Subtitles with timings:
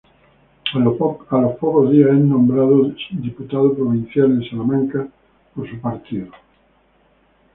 [0.73, 5.07] A los pocos días, es nombrado diputado provincial en Salamanca
[5.53, 6.41] por el Partido Popular.